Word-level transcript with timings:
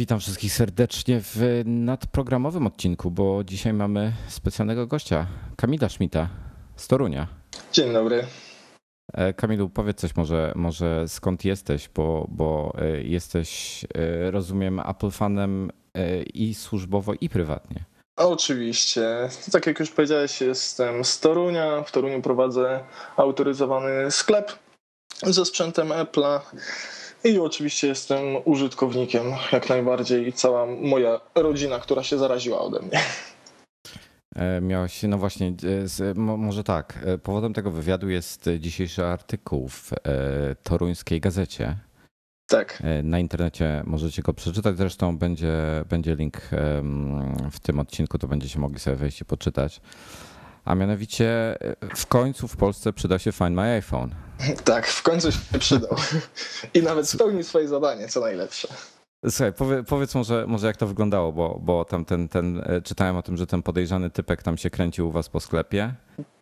Witam 0.00 0.20
wszystkich 0.20 0.52
serdecznie 0.52 1.20
w 1.20 1.62
nadprogramowym 1.64 2.66
odcinku, 2.66 3.10
bo 3.10 3.44
dzisiaj 3.44 3.72
mamy 3.72 4.12
specjalnego 4.28 4.86
gościa, 4.86 5.26
Kamila 5.56 5.88
Szmita 5.88 6.28
z 6.76 6.88
Torunia. 6.88 7.26
Dzień 7.72 7.92
dobry. 7.92 8.26
E, 9.12 9.32
Kamilu, 9.32 9.68
powiedz 9.68 9.98
coś 10.00 10.16
może, 10.16 10.52
może 10.56 11.08
skąd 11.08 11.44
jesteś, 11.44 11.88
bo, 11.88 12.26
bo 12.30 12.72
e, 12.78 13.02
jesteś, 13.02 13.84
e, 13.94 14.30
rozumiem, 14.30 14.80
Apple 14.80 15.10
fanem 15.10 15.70
i 16.34 16.54
służbowo, 16.54 17.12
i 17.20 17.28
prywatnie. 17.28 17.84
Oczywiście. 18.16 19.28
Tak 19.52 19.66
jak 19.66 19.80
już 19.80 19.90
powiedziałeś, 19.90 20.40
jestem 20.40 21.04
z 21.04 21.20
Torunia. 21.20 21.82
W 21.82 21.92
Toruniu 21.92 22.22
prowadzę 22.22 22.84
autoryzowany 23.16 24.10
sklep 24.10 24.52
ze 25.22 25.44
sprzętem 25.44 25.88
Apple'a. 25.88 26.40
I 27.24 27.38
oczywiście 27.38 27.86
jestem 27.86 28.24
użytkownikiem 28.44 29.24
jak 29.52 29.68
najbardziej 29.68 30.28
i 30.28 30.32
cała 30.32 30.66
moja 30.66 31.20
rodzina, 31.34 31.78
która 31.78 32.02
się 32.02 32.18
zaraziła 32.18 32.60
ode 32.60 32.80
mnie. 32.80 33.00
E, 34.36 34.60
miałeś, 34.60 35.02
no 35.02 35.18
właśnie, 35.18 35.48
e, 35.48 35.88
z, 35.88 36.18
może 36.18 36.64
tak. 36.64 36.98
E, 37.06 37.18
powodem 37.18 37.52
tego 37.52 37.70
wywiadu 37.70 38.08
jest 38.08 38.50
dzisiejszy 38.58 39.04
artykuł 39.04 39.68
w 39.68 39.92
toruńskiej 40.62 41.20
gazecie. 41.20 41.76
Tak. 42.48 42.82
Na 43.02 43.18
internecie 43.18 43.82
możecie 43.86 44.22
go 44.22 44.34
przeczytać. 44.34 44.76
Zresztą 44.76 45.18
będzie, 45.18 45.54
będzie 45.88 46.14
link 46.14 46.36
w 47.52 47.60
tym 47.62 47.78
odcinku, 47.78 48.18
to 48.18 48.28
będziecie 48.28 48.58
mogli 48.58 48.78
sobie 48.78 48.96
wejść 48.96 49.20
i 49.20 49.24
poczytać. 49.24 49.80
A 50.64 50.74
mianowicie 50.74 51.58
w 51.96 52.06
końcu 52.06 52.48
w 52.48 52.56
Polsce 52.56 52.92
przyda 52.92 53.18
się 53.18 53.32
Find 53.32 53.50
My 53.50 53.62
iPhone. 53.62 54.14
Tak, 54.64 54.86
w 54.86 55.02
końcu 55.02 55.32
się 55.32 55.58
przydał. 55.58 55.96
I 56.74 56.82
nawet 56.82 57.08
spełnił 57.08 57.42
swoje 57.42 57.68
zadanie, 57.68 58.08
co 58.08 58.20
najlepsze. 58.20 58.68
Słuchaj, 59.28 59.52
powie, 59.52 59.82
powiedz 59.82 60.14
może, 60.14 60.44
może 60.46 60.66
jak 60.66 60.76
to 60.76 60.86
wyglądało, 60.86 61.32
bo, 61.32 61.58
bo 61.62 61.84
tam 61.84 62.04
ten, 62.04 62.28
ten, 62.28 62.62
e, 62.66 62.82
czytałem 62.82 63.16
o 63.16 63.22
tym, 63.22 63.36
że 63.36 63.46
ten 63.46 63.62
podejrzany 63.62 64.10
typek 64.10 64.42
tam 64.42 64.58
się 64.58 64.70
kręcił 64.70 65.08
u 65.08 65.10
was 65.10 65.28
po 65.28 65.40
sklepie. 65.40 65.94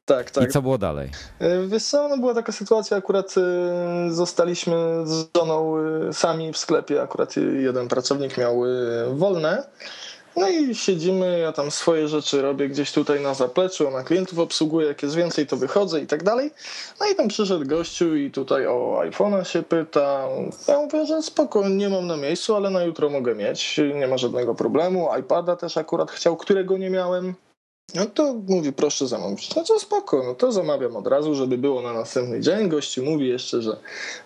Tak, 0.04 0.30
tak. 0.30 0.44
I 0.44 0.52
co 0.52 0.62
było 0.62 0.78
dalej? 0.78 1.10
E, 1.38 1.66
wiesz 1.66 1.84
co, 1.84 2.08
no 2.08 2.18
była 2.18 2.34
taka 2.34 2.52
sytuacja, 2.52 2.96
akurat 2.96 3.34
e, 3.38 4.10
zostaliśmy 4.10 4.76
z 5.04 5.26
żoną 5.36 5.74
sami 6.12 6.52
w 6.52 6.58
sklepie, 6.58 7.02
akurat 7.02 7.36
jeden 7.36 7.88
pracownik 7.88 8.38
miał 8.38 8.62
wolne 9.12 9.66
no 10.36 10.48
i 10.48 10.74
siedzimy, 10.74 11.38
ja 11.38 11.52
tam 11.52 11.70
swoje 11.70 12.08
rzeczy 12.08 12.42
robię 12.42 12.68
gdzieś 12.68 12.92
tutaj 12.92 13.20
na 13.20 13.34
zapleczu, 13.34 13.90
na 13.90 14.02
klientów 14.02 14.38
obsługuję, 14.38 14.86
jak 14.88 15.02
jest 15.02 15.14
więcej, 15.14 15.46
to 15.46 15.56
wychodzę 15.56 16.00
i 16.00 16.06
tak 16.06 16.22
dalej. 16.22 16.50
No 17.00 17.06
i 17.06 17.14
tam 17.14 17.28
przyszedł 17.28 17.66
gościu 17.66 18.16
i 18.16 18.30
tutaj 18.30 18.66
o 18.66 19.00
iPhone'a 19.04 19.44
się 19.44 19.62
pyta. 19.62 20.28
Ja 20.68 20.78
mówię, 20.78 21.06
że 21.06 21.22
spoko, 21.22 21.68
nie 21.68 21.88
mam 21.88 22.06
na 22.06 22.16
miejscu, 22.16 22.56
ale 22.56 22.70
na 22.70 22.82
jutro 22.82 23.10
mogę 23.10 23.34
mieć, 23.34 23.80
nie 23.94 24.06
ma 24.06 24.18
żadnego 24.18 24.54
problemu. 24.54 25.08
iPada 25.20 25.56
też 25.56 25.76
akurat 25.76 26.10
chciał, 26.10 26.36
którego 26.36 26.78
nie 26.78 26.90
miałem. 26.90 27.34
No 27.94 28.06
to 28.06 28.34
mówi, 28.48 28.72
proszę 28.72 29.06
zamówić. 29.06 29.54
No 29.54 29.64
to 29.64 29.78
spoko, 29.78 30.22
no 30.26 30.34
to 30.34 30.52
zamawiam 30.52 30.96
od 30.96 31.06
razu, 31.06 31.34
żeby 31.34 31.58
było 31.58 31.82
na 31.82 31.92
następny 31.92 32.40
dzień. 32.40 32.68
Gościu 32.68 33.04
mówi 33.04 33.28
jeszcze, 33.28 33.62
że 33.62 33.76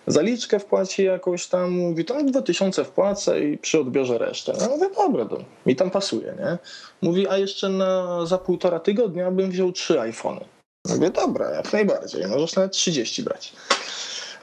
zaliczkę 0.07 0.59
wpłaci 0.59 1.03
jakąś 1.03 1.47
tam, 1.47 1.71
mówi, 1.71 2.05
tam 2.05 2.25
2000 2.25 2.85
wpłacę 2.85 3.39
i 3.39 3.57
przy 3.57 3.79
odbiorze 3.79 4.17
resztę. 4.17 4.53
No 4.59 4.69
mówię, 4.69 4.89
dobra, 4.95 5.25
to 5.25 5.37
mi 5.65 5.75
tam 5.75 5.91
pasuje, 5.91 6.35
nie? 6.39 6.57
Mówi, 7.01 7.27
a 7.27 7.37
jeszcze 7.37 7.69
na, 7.69 8.25
za 8.25 8.37
półtora 8.37 8.79
tygodnia 8.79 9.31
bym 9.31 9.51
wziął 9.51 9.71
trzy 9.71 10.01
iPhony. 10.01 10.45
Mówię, 10.89 11.09
dobra, 11.09 11.49
jak 11.51 11.73
najbardziej, 11.73 12.27
możesz 12.27 12.55
nawet 12.55 12.71
30 12.71 13.23
brać. 13.23 13.53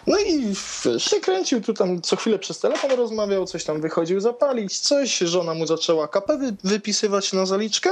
No 0.07 0.19
i 0.19 0.55
się 0.99 1.21
kręcił 1.21 1.61
tu 1.61 1.75
tam 1.75 2.01
co 2.01 2.17
chwilę 2.17 2.39
przez 2.39 2.59
telefon 2.59 2.91
rozmawiał, 2.91 3.47
coś 3.47 3.65
tam 3.65 3.81
wychodził 3.81 4.21
zapalić, 4.21 4.79
coś, 4.79 5.19
żona 5.19 5.55
mu 5.55 5.67
zaczęła 5.67 6.09
kapę 6.09 6.39
wypisywać 6.65 7.33
na 7.33 7.47
zaliczkę. 7.47 7.91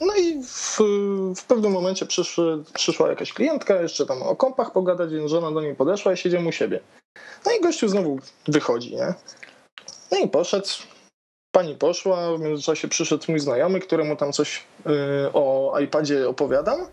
No 0.00 0.14
i 0.16 0.42
w, 0.42 0.78
w 1.36 1.44
pewnym 1.44 1.72
momencie 1.72 2.06
przyszły, 2.06 2.64
przyszła 2.74 3.08
jakaś 3.08 3.32
klientka, 3.32 3.82
jeszcze 3.82 4.06
tam 4.06 4.22
o 4.22 4.36
kąpach 4.36 4.72
pogadać, 4.72 5.10
więc 5.10 5.30
żona 5.30 5.52
do 5.52 5.60
niej 5.60 5.74
podeszła 5.74 6.12
i 6.12 6.16
siedział 6.16 6.46
u 6.46 6.52
siebie. 6.52 6.80
No 7.46 7.52
i 7.52 7.60
gościu 7.60 7.88
znowu 7.88 8.18
wychodzi, 8.48 8.96
nie? 8.96 9.14
No 10.10 10.18
i 10.18 10.28
poszedł, 10.28 10.68
pani 11.52 11.74
poszła, 11.74 12.36
w 12.36 12.40
międzyczasie 12.40 12.88
przyszedł 12.88 13.24
mój 13.28 13.40
znajomy, 13.40 13.80
któremu 13.80 14.16
tam 14.16 14.32
coś 14.32 14.64
yy, 14.86 14.92
o 15.32 15.74
iPadzie 15.80 16.28
opowiadam. 16.28 16.86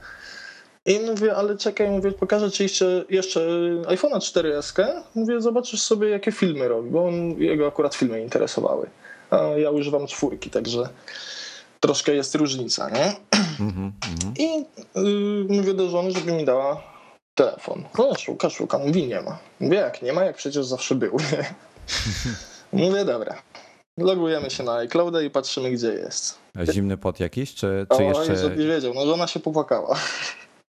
I 0.86 1.00
mówię, 1.00 1.36
ale 1.36 1.58
czekaj, 1.58 1.90
mówię, 1.90 2.12
pokażę 2.12 2.52
ci 2.52 2.64
jeszcze, 2.64 3.06
jeszcze 3.10 3.40
iPhone'a 3.88 4.18
4S. 4.18 5.02
Mówię, 5.16 5.42
zobaczysz 5.42 5.82
sobie, 5.82 6.10
jakie 6.10 6.32
filmy 6.32 6.68
robi, 6.68 6.90
bo 6.90 7.08
on, 7.08 7.42
jego 7.42 7.68
akurat 7.68 7.96
filmy 7.96 8.22
interesowały. 8.22 8.90
A 9.30 9.38
ja 9.38 9.72
używam 9.72 10.08
czwórki, 10.08 10.50
także 10.50 10.90
troszkę 11.80 12.12
jest 12.12 12.36
różnica, 12.36 12.90
nie? 12.90 13.16
Mm-hmm, 13.60 13.92
I 14.38 14.66
y, 15.00 15.54
mówię 15.54 15.74
do 15.74 15.90
żony, 15.90 16.12
żeby 16.12 16.32
mi 16.32 16.46
dała 16.46 16.84
telefon. 17.36 17.84
No 17.98 18.16
szuka, 18.16 18.50
szuka, 18.50 18.78
mówi 18.78 19.08
nie 19.08 19.22
ma. 19.22 19.38
Mówię 19.60 19.78
jak 19.78 20.02
nie 20.02 20.14
ma, 20.14 20.24
jak 20.24 20.38
przecież 20.38 20.66
zawsze 20.66 20.96
był, 20.96 21.18
mówię 22.74 23.06
dobra. 23.06 23.42
Logujemy 23.98 24.50
się 24.50 24.64
na 24.64 24.76
iClouda 24.76 25.22
i 25.22 25.30
patrzymy, 25.30 25.72
gdzie 25.72 25.88
jest. 25.88 26.38
Zimny 26.72 26.98
pot 26.98 27.20
jakiś, 27.20 27.56
czy, 27.56 27.88
czy 27.98 27.98
o, 27.98 28.02
jeszcze... 28.02 28.36
żebyś 28.36 28.66
wiedział, 28.66 28.94
no 28.94 29.06
żona 29.06 29.28
się 29.28 29.40
popłakała. 29.40 30.00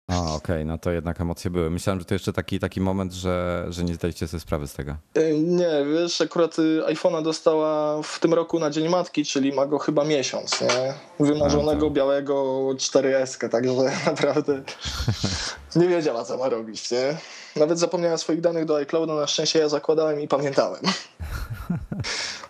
A, 0.10 0.22
okej, 0.22 0.36
okay, 0.36 0.66
no 0.66 0.78
to 0.78 0.92
jednak 0.92 1.22
emocje 1.22 1.52
były. 1.52 1.70
Myślałem, 1.70 2.00
że 2.00 2.06
to 2.06 2.16
jeszcze 2.16 2.34
taki, 2.34 2.60
taki 2.60 2.82
moment, 2.82 3.14
że, 3.14 3.66
że 3.70 3.84
nie 3.84 3.94
zdaliście 3.94 4.28
sobie 4.28 4.40
sprawy 4.42 4.68
z 4.68 4.74
tego. 4.74 4.96
E, 5.14 5.34
nie, 5.34 5.86
wiesz, 5.94 6.22
akurat 6.22 6.60
y, 6.60 6.82
iPhone'a 6.88 7.24
dostała 7.24 8.02
w 8.02 8.20
tym 8.20 8.34
roku 8.34 8.60
na 8.60 8.70
Dzień 8.70 8.90
Matki, 8.90 9.26
czyli 9.26 9.54
ma 9.54 9.66
go 9.66 9.80
chyba 9.80 10.04
miesiąc, 10.04 10.62
nie? 10.62 10.94
Wymarzonego 11.26 11.88
A, 11.88 11.90
białego 11.90 12.36
4S, 12.76 13.50
także 13.50 13.72
naprawdę 14.12 14.62
nie 15.76 15.88
wiedziała, 15.88 16.26
co 16.26 16.38
ma 16.38 16.50
robić, 16.50 16.92
nie? 16.92 17.18
Nawet 17.56 17.80
zapomniała 17.80 18.18
swoich 18.18 18.42
danych 18.42 18.66
do 18.66 18.76
iClouda, 18.76 19.16
na 19.16 19.28
szczęście 19.28 19.60
ja 19.60 19.70
zakładałem 19.70 20.22
i 20.22 20.28
pamiętałem. 20.28 20.82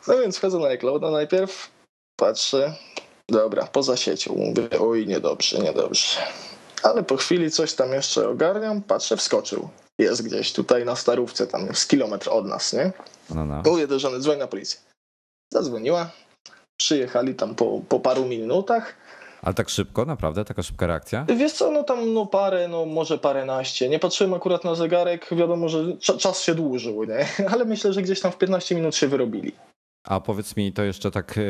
No 0.08 0.18
więc 0.18 0.38
wchodzę 0.38 0.60
na 0.60 0.68
iClouda 0.68 1.12
najpierw, 1.12 1.72
patrzę, 2.16 2.74
dobra, 3.28 3.68
poza 3.68 3.98
siecią, 3.98 4.36
mówię, 4.36 4.80
oj, 4.80 5.08
niedobrze, 5.08 5.60
niedobrze. 5.60 6.20
Ale 6.84 7.04
po 7.04 7.18
chwili 7.18 7.52
coś 7.52 7.74
tam 7.74 7.94
jeszcze 7.94 8.30
ogarniam, 8.30 8.82
patrzę, 8.82 9.18
wskoczył. 9.18 9.70
Jest 10.00 10.24
gdzieś 10.24 10.54
tutaj 10.54 10.86
na 10.86 10.96
starówce, 10.96 11.48
tam 11.48 11.76
z 11.76 11.88
kilometr 11.88 12.30
od 12.30 12.46
nas, 12.46 12.74
nie? 12.74 12.92
No, 13.36 13.46
no. 13.46 13.62
Mówię 13.66 13.88
do 13.88 14.00
żony, 14.00 14.20
dzwoń 14.20 14.38
na 14.38 14.48
policję. 14.48 14.80
Zadzwoniła, 15.54 16.10
przyjechali 16.80 17.36
tam 17.36 17.56
po, 17.56 17.82
po 17.90 18.00
paru 18.00 18.26
minutach. 18.26 18.96
Ale 19.42 19.54
tak 19.54 19.70
szybko, 19.70 20.06
naprawdę? 20.06 20.46
Taka 20.46 20.64
szybka 20.64 20.88
reakcja? 20.88 21.26
Wiesz 21.38 21.54
co, 21.54 21.72
no 21.72 21.84
tam 21.84 22.14
no 22.14 22.26
parę, 22.26 22.68
no 22.68 22.86
może 22.86 23.18
paręnaście. 23.18 23.90
Nie 23.90 24.00
patrzyłem 24.00 24.34
akurat 24.34 24.64
na 24.64 24.76
zegarek, 24.76 25.28
wiadomo, 25.32 25.70
że 25.70 25.98
czas 25.98 26.42
się 26.42 26.56
dłużył, 26.56 27.04
nie? 27.04 27.26
Ale 27.54 27.66
myślę, 27.66 27.94
że 27.94 28.02
gdzieś 28.02 28.20
tam 28.20 28.32
w 28.32 28.38
15 28.38 28.76
minut 28.76 28.96
się 28.96 29.08
wyrobili. 29.08 29.52
A 30.10 30.20
powiedz 30.20 30.56
mi 30.56 30.74
to 30.74 30.84
jeszcze 30.84 31.12
tak 31.12 31.38
e, 31.38 31.42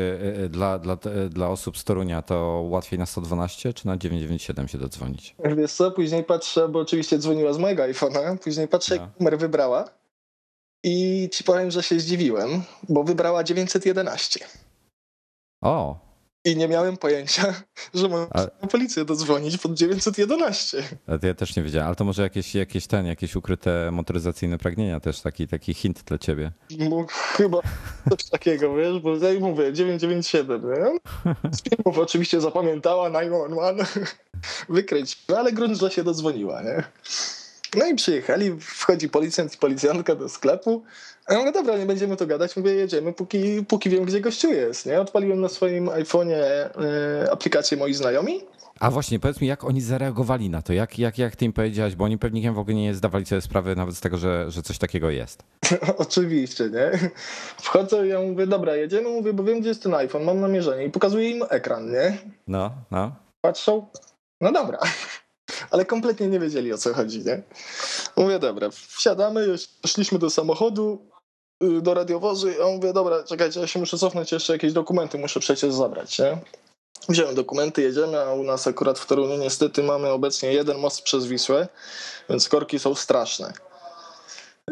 e, 0.43 0.49
dla, 0.49 0.79
dla, 0.79 0.97
dla 1.29 1.47
osób 1.49 1.77
z 1.77 1.83
Torunia, 1.83 2.21
to 2.21 2.65
łatwiej 2.69 2.99
na 2.99 3.05
112 3.05 3.73
czy 3.73 3.87
na 3.87 3.97
997 3.97 4.67
się 4.67 4.77
dodzwonić? 4.77 5.35
Wiesz 5.57 5.73
co, 5.73 5.91
później 5.91 6.23
patrzę, 6.23 6.69
bo 6.69 6.79
oczywiście 6.79 7.17
dzwoniła 7.17 7.53
z 7.53 7.57
mojego 7.57 7.83
iPhone'a, 7.83 8.37
później 8.37 8.67
patrzę 8.67 8.95
no. 8.95 9.01
jak 9.01 9.19
numer 9.19 9.37
wybrała 9.37 9.89
i 10.83 11.29
ci 11.31 11.43
powiem, 11.43 11.71
że 11.71 11.83
się 11.83 11.99
zdziwiłem, 11.99 12.63
bo 12.89 13.03
wybrała 13.03 13.43
911. 13.43 14.45
O, 15.61 15.99
i 16.45 16.55
nie 16.55 16.67
miałem 16.67 16.97
pojęcia, 16.97 17.53
że 17.93 18.09
mam 18.09 18.27
na 18.61 18.67
policję 18.67 19.05
dodzwonić 19.05 19.57
pod 19.57 19.73
911. 19.73 20.83
Ale 21.07 21.19
ja 21.23 21.33
też 21.33 21.55
nie 21.55 21.63
wiedziałem, 21.63 21.87
ale 21.87 21.95
to 21.95 22.03
może 22.05 22.21
jakieś, 22.21 22.55
jakieś 22.55 22.87
ten, 22.87 23.05
jakieś 23.05 23.35
ukryte 23.35 23.91
motoryzacyjne 23.91 24.57
pragnienia 24.57 24.99
też, 24.99 25.21
taki, 25.21 25.47
taki 25.47 25.73
hint 25.73 26.03
dla 26.03 26.17
ciebie. 26.17 26.51
No, 26.77 27.05
chyba 27.09 27.59
coś 28.09 28.29
takiego, 28.31 28.75
wiesz, 28.75 28.99
bo 28.99 29.15
ja 29.15 29.39
mówię 29.39 29.73
997, 29.73 30.61
nie? 30.61 30.99
Z 31.51 31.63
filmów 31.63 31.97
oczywiście 31.97 32.41
zapamiętała 32.41 33.11
911, 33.11 33.99
wykręć, 34.69 35.17
ale 35.37 35.51
grunt, 35.51 35.77
że 35.77 35.91
się 35.91 36.03
dodzwoniła, 36.03 36.61
nie? 36.61 36.83
No 37.75 37.85
i 37.85 37.95
przyjechali, 37.95 38.59
wchodzi 38.59 39.09
policjant 39.09 39.55
i 39.55 39.57
policjantka 39.57 40.15
do 40.15 40.29
sklepu. 40.29 40.83
Ja 41.29 41.39
mówię, 41.39 41.51
dobra, 41.51 41.77
nie 41.77 41.85
będziemy 41.85 42.17
to 42.17 42.27
gadać, 42.27 42.57
mówię, 42.57 42.73
jedziemy, 42.73 43.13
póki, 43.13 43.65
póki 43.67 43.89
wiem, 43.89 44.05
gdzie 44.05 44.21
gościu 44.21 44.51
jest. 44.51 44.85
Nie? 44.85 45.01
Odpaliłem 45.01 45.41
na 45.41 45.49
swoim 45.49 45.85
iPhone'ie 45.85 46.69
y, 47.23 47.31
aplikację 47.31 47.77
moi 47.77 47.93
znajomi. 47.93 48.41
A 48.79 48.91
właśnie, 48.91 49.19
powiedz 49.19 49.41
mi, 49.41 49.47
jak 49.47 49.63
oni 49.63 49.81
zareagowali 49.81 50.49
na 50.49 50.61
to? 50.61 50.73
Jak, 50.73 50.99
jak, 50.99 51.17
jak 51.17 51.35
ty 51.35 51.45
im 51.45 51.53
powiedziałaś? 51.53 51.95
Bo 51.95 52.05
oni 52.05 52.17
pewnie 52.17 52.51
w 52.51 52.59
ogóle 52.59 52.75
nie 52.75 52.95
zdawali 52.95 53.25
sobie 53.25 53.41
sprawy 53.41 53.75
nawet 53.75 53.95
z 53.95 54.01
tego, 54.01 54.17
że, 54.17 54.51
że 54.51 54.61
coś 54.61 54.77
takiego 54.77 55.09
jest. 55.09 55.43
Oczywiście, 55.97 56.69
nie? 56.69 57.11
Wchodzę 57.57 58.05
i 58.05 58.09
ja 58.09 58.21
mówię, 58.21 58.47
dobra, 58.47 58.75
jedziemy, 58.75 59.09
mówię, 59.09 59.33
bo 59.33 59.43
wiem, 59.43 59.59
gdzie 59.59 59.69
jest 59.69 59.83
ten 59.83 59.93
iPhone, 59.93 60.23
mam 60.23 60.39
namierzenie 60.39 60.85
i 60.85 60.89
pokazuję 60.89 61.29
im 61.29 61.43
ekran, 61.49 61.91
nie? 61.91 62.17
No, 62.47 62.71
no. 62.91 63.11
Patrzą, 63.41 63.87
no 64.41 64.51
dobra 64.51 64.79
ale 65.71 65.85
kompletnie 65.85 66.27
nie 66.27 66.39
wiedzieli 66.39 66.73
o 66.73 66.77
co 66.77 66.93
chodzi, 66.93 67.25
nie? 67.25 67.41
Mówię, 68.15 68.39
dobra, 68.39 68.69
wsiadamy, 68.71 69.55
szliśmy 69.85 70.19
do 70.19 70.29
samochodu, 70.29 71.09
do 71.81 71.93
radiowozu 71.93 72.49
i 72.49 72.59
on 72.59 72.75
mówię, 72.75 72.93
dobra, 72.93 73.23
czekajcie, 73.23 73.59
ja 73.59 73.67
się 73.67 73.79
muszę 73.79 73.97
cofnąć, 73.97 74.31
jeszcze 74.31 74.53
jakieś 74.53 74.73
dokumenty 74.73 75.17
muszę 75.17 75.39
przecież 75.39 75.73
zabrać, 75.73 76.19
nie? 76.19 76.37
Wziąłem 77.09 77.35
dokumenty, 77.35 77.81
jedziemy, 77.81 78.19
a 78.19 78.33
u 78.33 78.43
nas 78.43 78.67
akurat 78.67 78.99
w 78.99 79.05
Toruniu 79.05 79.37
niestety 79.37 79.83
mamy 79.83 80.09
obecnie 80.09 80.53
jeden 80.53 80.77
most 80.77 81.01
przez 81.01 81.25
Wisłę, 81.25 81.67
więc 82.29 82.49
korki 82.49 82.79
są 82.79 82.95
straszne. 82.95 83.53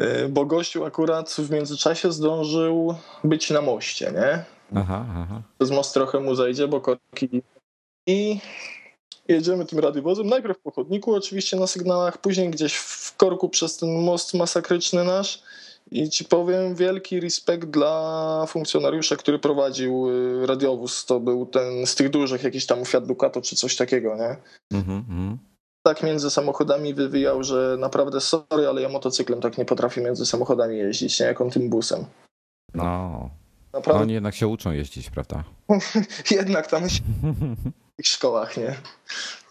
Y, 0.02 0.28
Bo 0.28 0.44
gościu 0.44 0.84
akurat 0.84 1.30
w 1.30 1.50
międzyczasie 1.50 2.12
zdążył 2.12 2.94
być 3.24 3.50
na 3.50 3.62
moście, 3.62 4.12
nie? 4.12 4.44
Aha, 4.76 5.06
aha. 5.10 5.42
Przez 5.58 5.70
most 5.70 5.94
trochę 5.94 6.20
mu 6.20 6.34
zejdzie, 6.34 6.68
bo 6.68 6.80
korki... 6.80 7.42
I 8.06 8.40
jedziemy 9.28 9.64
tym 9.64 9.78
radiowozem, 9.78 10.26
najpierw 10.26 10.58
po 10.58 10.70
chodniku 10.70 11.14
oczywiście 11.14 11.56
na 11.56 11.66
sygnałach, 11.66 12.18
później 12.18 12.50
gdzieś 12.50 12.74
w 12.76 13.16
korku 13.16 13.48
przez 13.48 13.76
ten 13.76 14.02
most 14.02 14.34
masakryczny 14.34 15.04
nasz 15.04 15.42
i 15.90 16.10
ci 16.10 16.24
powiem 16.24 16.74
wielki 16.74 17.20
respekt 17.20 17.68
dla 17.68 18.44
funkcjonariusza, 18.48 19.16
który 19.16 19.38
prowadził 19.38 20.08
y, 20.08 20.46
radiowóz, 20.46 21.06
to 21.06 21.20
był 21.20 21.46
ten 21.46 21.86
z 21.86 21.94
tych 21.94 22.10
dużych 22.10 22.42
jakiś 22.42 22.66
tam 22.66 22.84
Fiat 22.84 23.06
Ducato 23.06 23.40
czy 23.40 23.56
coś 23.56 23.76
takiego, 23.76 24.16
nie? 24.16 24.36
Mhm, 24.78 24.98
mhm. 24.98 25.38
Tak 25.82 26.02
między 26.02 26.30
samochodami 26.30 26.94
wywijał, 26.94 27.42
że 27.42 27.76
naprawdę 27.80 28.20
sorry, 28.20 28.68
ale 28.68 28.82
ja 28.82 28.88
motocyklem 28.88 29.40
tak 29.40 29.58
nie 29.58 29.64
potrafię 29.64 30.00
między 30.00 30.26
samochodami 30.26 30.78
jeździć, 30.78 31.20
nie? 31.20 31.26
Jak 31.26 31.40
on 31.40 31.50
tym 31.50 31.70
busem. 31.70 32.04
No. 32.74 33.30
Naprawdę 33.72 34.02
Oni 34.02 34.12
jednak 34.12 34.34
się 34.34 34.46
uczą 34.46 34.72
jeździć, 34.72 35.10
prawda? 35.10 35.44
jednak 36.30 36.66
tam 36.66 36.88
się 36.88 37.00
szkołach, 38.06 38.56
nie? 38.56 38.76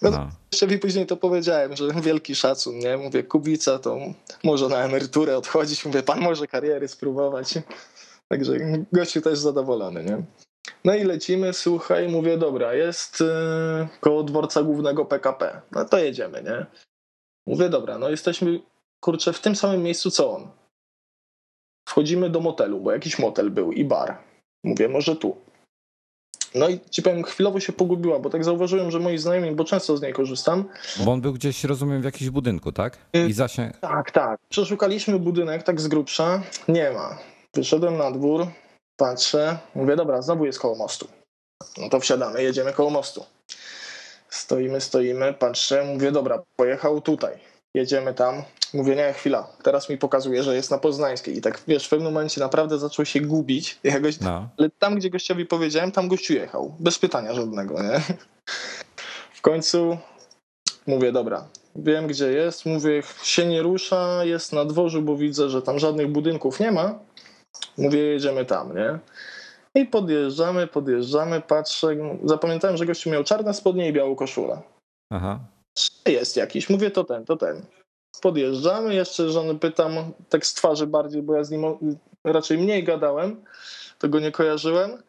No, 0.01 0.11
No. 0.11 0.29
Jeszcze 0.51 0.67
mi 0.67 0.79
później 0.79 1.05
to 1.05 1.17
powiedziałem, 1.17 1.75
że 1.75 1.88
wielki 2.01 2.35
szacun, 2.35 2.79
nie? 2.79 2.97
Mówię, 2.97 3.23
Kubica 3.23 3.79
to 3.79 3.99
może 4.44 4.67
na 4.67 4.77
emeryturę 4.77 5.38
odchodzić, 5.38 5.85
mówię, 5.85 6.03
pan 6.03 6.19
może 6.19 6.47
kariery 6.47 6.88
spróbować. 6.88 7.53
Także 8.27 8.53
gościu 8.91 9.21
też 9.21 9.39
zadowolony, 9.39 10.03
nie? 10.03 10.23
No 10.85 10.95
i 10.95 11.03
lecimy, 11.03 11.53
słuchaj, 11.53 12.09
mówię, 12.09 12.38
dobra, 12.38 12.73
jest 12.73 13.19
yy, 13.19 13.88
koło 14.01 14.23
dworca 14.23 14.63
głównego 14.63 15.05
PKP. 15.05 15.61
No 15.71 15.85
to 15.85 15.97
jedziemy, 15.97 16.43
nie? 16.43 16.65
Mówię, 17.47 17.69
dobra, 17.69 17.97
no 17.97 18.09
jesteśmy, 18.09 18.59
kurczę, 19.00 19.33
w 19.33 19.41
tym 19.41 19.55
samym 19.55 19.83
miejscu 19.83 20.11
co 20.11 20.31
on. 20.35 20.47
Wchodzimy 21.89 22.29
do 22.29 22.39
motelu, 22.39 22.79
bo 22.79 22.91
jakiś 22.91 23.19
motel 23.19 23.50
był 23.50 23.71
i 23.71 23.85
bar. 23.85 24.17
Mówię, 24.63 24.89
może 24.89 25.15
tu. 25.15 25.46
No 26.57 26.69
i 26.69 26.80
ci 26.89 27.01
powiem, 27.01 27.24
chwilowo 27.24 27.59
się 27.59 27.74
pogubiła, 27.74 28.19
bo 28.19 28.30
tak 28.30 28.44
zauważyłem, 28.44 28.92
że 28.92 29.00
moi 29.00 29.18
znajomi, 29.18 29.51
bo 29.51 29.63
często 29.63 29.98
z 29.98 30.01
niej 30.01 30.13
korzystam, 30.13 30.65
Bo 31.06 31.12
on 31.12 31.21
był 31.21 31.33
gdzieś, 31.33 31.63
rozumiem, 31.63 32.01
w 32.01 32.06
jakimś 32.06 32.30
budynku, 32.30 32.71
tak? 32.71 32.98
I 33.27 33.33
zasięg. 33.33 33.77
Tak, 33.77 34.12
tak. 34.12 34.39
Przeszukaliśmy 34.50 35.19
budynek 35.19 35.63
tak 35.63 35.81
z 35.81 35.88
grubsza. 35.88 36.42
Nie 36.68 36.92
ma. 36.92 37.18
Wyszedłem 37.56 37.98
na 37.98 38.12
dwór, 38.12 38.48
patrzę, 38.98 39.57
mówię, 39.75 39.95
dobra, 39.95 40.21
znowu 40.21 40.45
jest 40.45 40.59
koło 40.59 40.75
mostu. 40.75 41.07
No 41.77 41.89
to 41.89 42.00
wsiadamy, 42.00 42.44
jedziemy 42.44 42.74
koło 42.74 42.89
mostu. 42.89 43.25
Stoimy, 44.30 44.81
stoimy, 44.81 45.33
patrzę, 45.33 45.83
mówię, 45.94 46.12
dobra, 46.12 46.44
pojechał 46.56 47.01
tutaj. 47.01 47.33
Jedziemy 47.77 48.13
tam. 48.13 48.44
Mówię, 48.74 48.95
nie, 48.95 49.13
chwila, 49.13 49.47
teraz 49.63 49.89
mi 49.89 49.97
pokazuje, 49.97 50.44
że 50.44 50.56
jest 50.56 50.71
na 50.71 50.77
Poznańskiej. 50.77 51.38
I 51.38 51.41
tak, 51.41 51.62
wiesz, 51.68 51.85
w 51.85 51.89
pewnym 51.89 52.13
momencie 52.13 52.41
naprawdę 52.41 52.79
zaczął 52.79 53.06
się 53.06 53.21
gubić. 53.21 53.79
Jakoś, 53.83 54.19
No. 54.19 54.50
ale 54.57 54.69
tam, 54.69 54.95
gdzie 54.95 55.09
gościowi 55.09 55.45
powiedziałem, 55.45 55.91
tam 55.91 56.07
gościu 56.07 56.33
jechał. 56.33 56.75
Bez 56.79 57.00
pytania 57.00 57.33
żadnego, 57.33 57.83
nie? 57.83 58.01
W 59.33 59.41
końcu 59.41 59.97
mówię, 60.88 61.12
dobra, 61.12 61.47
wiem 61.75 62.07
gdzie 62.07 62.31
jest. 62.31 62.65
Mówię, 62.65 63.03
się 63.24 63.45
nie 63.45 63.62
rusza, 63.62 64.24
jest 64.25 64.53
na 64.53 64.65
dworzu, 64.65 65.01
bo 65.01 65.18
widzę, 65.18 65.50
że 65.50 65.62
tam 65.62 65.79
żadnych 65.79 66.07
budynków 66.12 66.59
nie 66.59 66.71
ma. 66.71 67.00
Mówię, 67.77 68.00
jedziemy 68.00 68.45
tam, 68.45 68.75
nie? 68.75 69.00
I 69.81 69.85
podjeżdżamy, 69.85 70.68
podjeżdżamy, 70.68 71.41
patrzę. 71.41 71.88
Zapamiętałem, 72.24 72.77
że 72.77 72.85
gościu 72.85 73.09
miał 73.09 73.24
czarne 73.24 73.53
spodnie 73.53 73.89
i 73.89 73.94
białą 73.94 74.15
koszulę. 74.15 74.62
Aha. 75.13 75.39
Jest 76.06 76.38
jakiś. 76.38 76.69
Mówię, 76.69 76.91
to 76.91 77.03
ten, 77.03 77.25
to 77.25 77.38
ten. 77.38 77.65
Podjeżdżamy, 78.21 78.95
jeszcze 78.95 79.29
żony 79.29 79.59
pytam, 79.59 80.13
tak 80.29 80.45
z 80.45 80.53
twarzy 80.53 80.88
bardziej, 80.88 81.21
bo 81.21 81.35
ja 81.35 81.44
z 81.44 81.51
nim 81.51 81.63
raczej 82.24 82.57
mniej 82.57 82.83
gadałem, 82.83 83.44
to 84.00 84.09
go 84.09 84.19
nie 84.19 84.31
kojarzyłem. 84.31 85.03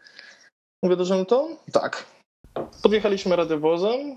Mówię 0.82 0.96
do 0.96 1.04
żony, 1.04 1.26
to 1.26 1.48
tak. 1.72 2.06
Podjechaliśmy 2.82 3.36
radiowozem, 3.36 4.16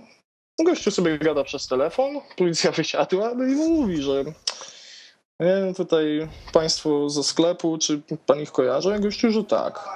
gościu 0.65 0.91
sobie 0.91 1.17
gada 1.17 1.43
przez 1.43 1.67
telefon, 1.67 2.21
policja 2.37 2.71
wysiadła, 2.81 3.33
no 3.35 3.45
i 3.45 3.55
mówi, 3.55 4.01
że 4.01 4.23
nie 5.39 5.73
tutaj 5.77 6.27
państwo 6.53 7.09
ze 7.09 7.23
sklepu, 7.23 7.77
czy 7.77 8.01
pan 8.25 8.39
ich 8.39 8.51
kojarzy? 8.51 8.99
Gościu, 8.99 9.31
że 9.31 9.43
tak. 9.43 9.89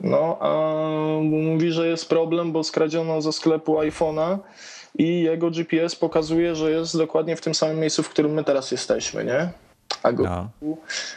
No, 0.00 0.38
a 0.40 0.50
mówi, 1.22 1.72
że 1.72 1.88
jest 1.88 2.08
problem, 2.08 2.52
bo 2.52 2.64
skradziono 2.64 3.22
ze 3.22 3.32
sklepu 3.32 3.78
iPhone'a 3.78 4.38
i 4.98 5.22
jego 5.22 5.50
GPS 5.50 5.96
pokazuje, 5.96 6.54
że 6.56 6.70
jest 6.70 6.98
dokładnie 6.98 7.36
w 7.36 7.40
tym 7.40 7.54
samym 7.54 7.78
miejscu, 7.80 8.02
w 8.02 8.08
którym 8.08 8.32
my 8.32 8.44
teraz 8.44 8.70
jesteśmy, 8.70 9.24
nie? 9.24 9.48
A 10.02 10.12
go, 10.12 10.24
no, 10.24 10.76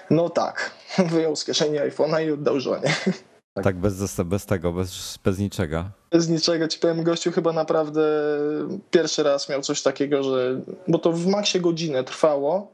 No. 0.09 0.29
tak, 0.29 0.71
wyjął 1.11 1.35
z 1.35 1.45
kieszeni 1.45 1.77
iPhone'a 1.79 2.27
i 2.27 2.31
oddał 2.31 2.59
żonie. 2.59 2.93
Tak, 3.63 3.75
bez, 3.77 3.93
zas- 3.93 4.23
bez 4.25 4.45
tego, 4.45 4.73
bez, 4.73 5.19
bez 5.23 5.39
niczego. 5.39 5.85
Bez 6.11 6.29
niczego 6.29 6.67
ci 6.67 6.79
powiem, 6.79 7.03
gościu 7.03 7.31
chyba 7.31 7.53
naprawdę 7.53 8.01
pierwszy 8.91 9.23
raz 9.23 9.49
miał 9.49 9.61
coś 9.61 9.81
takiego, 9.81 10.23
że. 10.23 10.61
Bo 10.87 10.99
to 10.99 11.11
w 11.11 11.27
maksie 11.27 11.59
godzinę 11.61 12.03
trwało, 12.03 12.71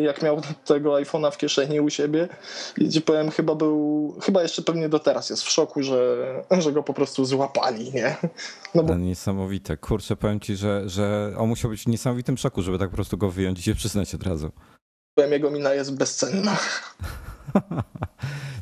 jak 0.00 0.22
miał 0.22 0.40
tego 0.64 0.92
iPhone'a 0.92 1.30
w 1.30 1.36
kieszeni 1.36 1.80
u 1.80 1.90
siebie. 1.90 2.28
I 2.78 2.88
ci 2.88 3.02
powiem, 3.02 3.30
chyba 3.30 3.54
był. 3.54 4.16
Chyba 4.22 4.42
jeszcze 4.42 4.62
pewnie 4.62 4.88
do 4.88 4.98
teraz 4.98 5.30
jest 5.30 5.42
w 5.42 5.50
szoku, 5.50 5.82
że, 5.82 6.24
że 6.58 6.72
go 6.72 6.82
po 6.82 6.94
prostu 6.94 7.24
złapali, 7.24 7.92
nie? 7.92 8.16
No 8.74 8.82
bo 8.82 8.94
Niesamowite. 8.94 9.76
Kurczę, 9.76 10.16
powiem 10.16 10.40
ci, 10.40 10.56
że, 10.56 10.88
że 10.88 11.34
on 11.38 11.48
musiał 11.48 11.70
być 11.70 11.82
w 11.82 11.86
niesamowitym 11.86 12.38
szoku, 12.38 12.62
żeby 12.62 12.78
tak 12.78 12.90
po 12.90 12.96
prostu 12.96 13.18
go 13.18 13.30
wyjąć 13.30 13.58
i 13.58 13.62
się 13.62 13.74
przyznać 13.74 14.14
od 14.14 14.22
razu. 14.22 14.50
powiem, 15.14 15.32
jego 15.32 15.50
mina 15.50 15.74
jest 15.74 15.96
bezcenna. 15.96 16.56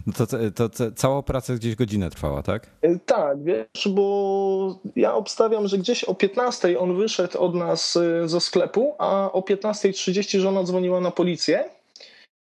No 0.06 0.12
to, 0.12 0.26
to, 0.54 0.68
to 0.68 0.92
cała 0.92 1.16
operacja 1.16 1.54
gdzieś 1.54 1.76
godzinę 1.76 2.10
trwała, 2.10 2.42
tak? 2.42 2.66
E, 2.82 2.98
Tak, 2.98 3.44
wiesz, 3.44 3.88
bo 3.90 4.80
ja 4.96 5.14
obstawiam, 5.14 5.68
że 5.68 5.78
gdzieś 5.78 6.04
o 6.04 6.14
15 6.14 6.78
on 6.78 6.96
wyszedł 6.96 7.38
od 7.38 7.54
nas 7.54 7.96
e, 7.96 8.28
ze 8.28 8.40
sklepu, 8.40 8.94
a 8.98 9.32
o 9.32 9.40
15.30 9.40 10.38
żona 10.38 10.64
dzwoniła 10.64 11.00
na 11.00 11.10
policję 11.10 11.64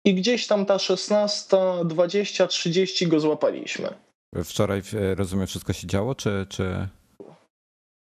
i 0.06 0.16
gdzieś 0.16 0.48
tam 0.48 0.66
ta 0.66 0.78
16.20, 0.78 2.48
30 2.48 3.08
go 3.08 3.20
złapaliśmy. 3.20 3.94
Wczoraj, 4.44 4.82
e, 4.94 5.16
rozumiem, 5.16 5.48
wszystko 5.48 5.74
się 5.74 5.88
działo, 5.88 6.16
czy, 6.16 6.46
czy 6.50 6.88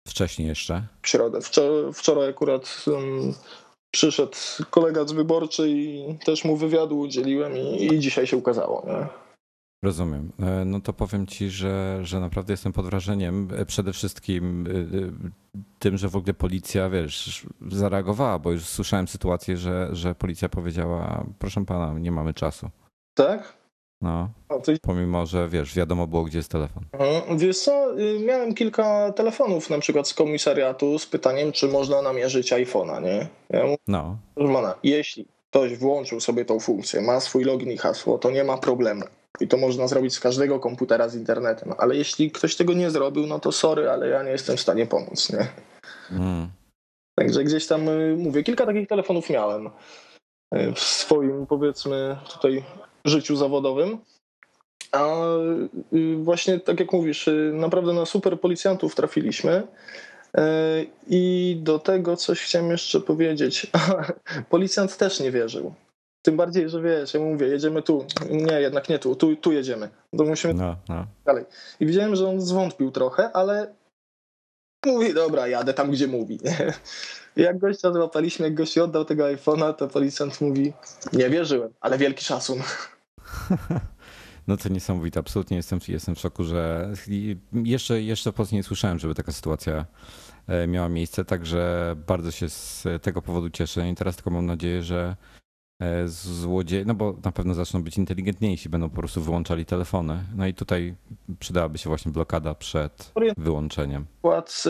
wcześniej 0.09 0.49
jeszcze? 0.49 0.83
W 1.03 1.09
środę. 1.09 1.41
Wczoraj, 1.41 1.93
wczoraj 1.93 2.29
akurat 2.29 2.85
um, 2.87 3.35
przyszedł 3.95 4.37
kolega 4.71 5.05
z 5.05 5.13
wyborczy 5.13 5.69
i 5.69 6.05
też 6.25 6.45
mu 6.45 6.57
wywiadu 6.57 6.99
udzieliłem 6.99 7.57
i, 7.57 7.85
i 7.85 7.99
dzisiaj 7.99 8.27
się 8.27 8.37
ukazało. 8.37 8.83
Nie? 8.87 9.26
Rozumiem. 9.85 10.33
E, 10.43 10.65
No 10.65 10.81
to 10.81 10.93
powiem 10.93 11.27
ci, 11.27 11.51
że, 11.51 11.99
że 12.03 12.21
naprawdę 12.21 12.53
jestem 12.53 12.73
pod 12.73 12.87
wrażeniem. 12.87 13.49
E, 13.57 13.67
Przede 13.67 13.93
wszystkim 13.93 14.67
e, 14.67 15.61
tym, 15.79 15.97
że 15.97 16.09
w 16.09 16.17
ogóle 16.17 16.35
policja, 16.35 16.91
wiesz, 16.91 17.47
zareagowała, 17.71 18.39
bo 18.39 18.53
już 18.53 18.65
słyszałem 18.65 19.09
sytuację, 19.09 19.57
że, 19.57 19.89
że 19.93 20.15
policja 20.15 20.49
powiedziała, 20.49 21.25
proszę 21.39 21.65
pana, 21.65 21.99
nie 21.99 22.13
mamy 22.13 22.35
czasu. 22.35 22.71
Tak? 23.15 23.57
No, 24.03 24.29
pomimo, 24.83 25.27
że 25.27 25.49
wiesz, 25.49 25.75
wiadomo 25.75 26.07
było, 26.07 26.25
gdzie 26.25 26.39
jest 26.39 26.51
telefon. 26.51 26.85
Wiesz 27.37 27.59
co, 27.61 27.99
y, 28.01 28.19
miałem 28.27 28.55
kilka 28.55 29.13
telefonów 29.13 29.71
na 29.71 29.79
przykład 29.79 30.09
z 30.09 30.15
komisariatu 30.15 30.99
z 30.99 31.07
pytaniem, 31.07 31.53
czy 31.53 31.69
można 31.69 32.03
namierzyć 32.03 32.53
iPhone'a, 32.53 33.03
nie? 33.03 33.27
Ja 33.51 33.63
mówię, 33.65 33.77
No, 33.89 34.17
proszę 34.35 34.55
pana, 34.55 34.75
jeśli 34.83 35.27
ktoś 35.51 35.77
włączył 35.77 36.21
sobie 36.21 36.45
tą 36.45 36.61
funkcję, 36.61 37.01
ma 37.01 37.21
swój 37.21 37.45
login 37.45 37.71
i 37.71 37.77
hasło, 37.77 38.19
to 38.19 38.31
nie 38.31 38.45
ma 38.45 38.59
problemu. 38.59 39.03
I 39.41 39.49
to 39.49 39.57
można 39.57 39.89
zrobić 39.89 40.15
z 40.15 40.21
każdego 40.21 40.61
komputera 40.61 41.09
z 41.09 41.15
internetem. 41.15 41.75
Ale 41.79 41.97
jeśli 41.97 42.31
ktoś 42.31 42.57
tego 42.57 42.73
nie 42.73 42.91
zrobił, 42.91 43.27
no 43.27 43.39
to 43.39 43.53
sorry, 43.53 43.91
ale 43.91 44.09
ja 44.09 44.23
nie 44.23 44.31
jestem 44.31 44.57
w 44.57 44.61
stanie 44.61 44.87
pomóc, 44.87 45.33
nie? 45.33 45.49
mm. 46.11 46.49
Także 47.19 47.45
gdzieś 47.45 47.67
tam, 47.67 47.89
y, 47.89 48.17
mówię, 48.19 48.43
kilka 48.43 48.67
takich 48.67 48.89
telefonów 48.89 49.31
miałem 49.31 49.67
y, 49.67 49.71
w 50.75 50.81
swoim, 50.81 51.47
powiedzmy, 51.47 52.17
tutaj 52.33 52.65
życiu 53.05 53.37
zawodowym. 53.37 53.99
A 54.93 55.27
y, 55.93 56.17
właśnie, 56.17 56.61
tak 56.61 56.81
jak 56.81 56.93
mówisz, 56.93 57.29
naprawdę 57.53 57.93
na 57.93 58.07
super 58.07 58.41
policjantów 58.41 58.95
trafiliśmy. 58.95 59.63
I 61.09 61.57
do 61.63 61.79
tego 61.79 62.17
coś 62.17 62.41
chciałem 62.41 62.71
jeszcze 62.71 63.01
powiedzieć. 63.01 63.67
Policjant 64.51 64.97
też 64.97 65.21
nie 65.21 65.31
wierzył. 65.31 65.75
Tym 66.27 66.37
bardziej, 66.37 66.69
że 66.69 66.83
wiesz, 66.83 67.15
ja 67.15 67.21
mu 67.21 67.33
mówię, 67.33 67.47
jedziemy 67.47 67.83
tu. 67.83 68.07
Nie, 68.31 68.61
jednak 68.61 68.89
nie 68.89 68.99
tu, 68.99 69.17
tu, 69.17 69.37
tu 69.37 69.53
jedziemy. 69.53 69.89
To 70.19 70.25
musimy 70.25 70.55
no, 70.55 70.77
no. 70.89 71.07
dalej. 71.25 71.45
I 71.81 71.87
widziałem, 71.87 72.17
że 72.17 72.29
on 72.29 72.41
zwątpił 72.41 72.91
trochę, 72.91 73.33
ale 73.33 73.75
mówi, 74.87 75.15
dobra, 75.15 75.49
jadę 75.49 75.75
tam, 75.75 75.91
gdzie 75.91 76.07
mówi. 76.07 76.39
Jak 77.37 77.59
gościa 77.59 77.93
złapaliśmy, 77.93 78.45
jak 78.45 78.55
gość 78.55 78.79
oddał 78.79 79.05
tego 79.05 79.25
iPhone'a, 79.25 79.75
to 79.75 79.89
policjant 79.89 80.41
mówi, 80.41 80.73
nie 81.13 81.31
wierzyłem, 81.31 81.73
ale 81.81 81.99
wielki 81.99 82.25
szacun. 82.25 82.59
No 84.49 84.57
to 84.57 84.69
niesamowite, 84.69 85.21
absolutnie 85.21 85.57
jestem, 85.57 85.79
jestem 85.89 86.15
w 86.15 86.19
szoku, 86.19 86.45
że 86.45 86.93
jeszcze, 87.53 88.03
jeszcze 88.03 88.33
po 88.33 88.45
nie 88.53 88.63
słyszałem, 88.63 88.99
żeby 88.99 89.15
taka 89.15 89.33
sytuacja 89.33 89.87
e, 90.47 90.67
miała 90.67 90.89
miejsce, 90.89 91.25
także 91.25 91.95
bardzo 92.07 92.31
się 92.31 92.49
z 92.49 92.85
tego 93.03 93.23
powodu 93.23 93.51
cieszę 93.51 93.91
i 93.91 93.95
teraz 93.95 94.17
tylko 94.17 94.31
mam 94.31 94.47
nadzieję, 94.47 94.83
że 94.83 95.17
złodzieje, 96.07 96.85
no 96.85 96.95
bo 96.95 97.15
na 97.25 97.33
pewno 97.33 97.55
zaczną 97.55 97.83
być 97.83 97.99
inteligentniejsi, 97.99 98.69
będą 98.69 98.91
po 98.91 98.97
prostu 98.97 99.21
wyłączali 99.21 99.65
telefony. 99.67 100.19
No 100.37 100.47
i 100.47 100.55
tutaj 100.55 100.95
przydałaby 101.39 101.79
się 101.79 101.89
właśnie 101.89 102.13
blokada 102.13 102.55
przed 102.55 103.13
wyłączeniem. 103.37 104.07
Przykład, 104.13 104.65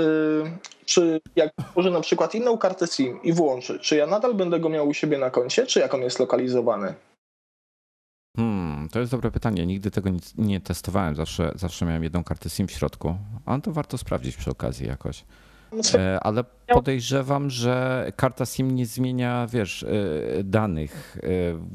czy 0.85 1.21
jak 1.37 1.53
tworzy 1.71 1.91
na 1.91 2.01
przykład 2.01 2.35
inną 2.35 2.59
kartę 2.59 2.87
SIM 2.87 3.23
i 3.23 3.33
włączy, 3.33 3.79
czy 3.79 3.97
ja 3.97 4.07
nadal 4.07 4.35
będę 4.35 4.61
go 4.61 4.69
miał 4.69 4.89
u 4.89 4.95
siebie 4.95 5.19
na 5.19 5.31
koncie, 5.31 5.67
czy 5.67 5.81
jak 5.81 5.95
on 5.95 6.01
jest 6.01 6.19
lokalizowany? 6.19 6.95
Hmm, 8.37 8.89
to 8.89 9.01
jest 9.01 9.13
dobre 9.13 9.31
pytanie. 9.31 9.67
Nigdy 9.67 9.91
tego 9.91 10.11
nie, 10.11 10.19
nie 10.39 10.61
testowałem. 10.61 11.15
Zawsze, 11.15 11.53
zawsze 11.55 11.87
miałem 11.87 12.03
jedną 12.03 12.25
kartę 12.25 12.51
SIM 12.51 12.69
w 12.69 12.71
środku. 12.71 13.17
A 13.47 13.59
to 13.59 13.73
warto 13.73 13.99
sprawdzić 13.99 14.37
przy 14.37 14.51
okazji 14.51 14.87
jakoś. 14.87 15.25
E, 15.95 16.21
ale 16.21 16.45
podejrzewam, 16.69 17.51
że 17.51 18.07
karta 18.17 18.47
SIM 18.47 18.71
nie 18.75 18.87
zmienia, 18.87 19.47
wiesz, 19.47 19.83
e, 19.83 20.45
danych, 20.45 21.19
e, 21.23 21.29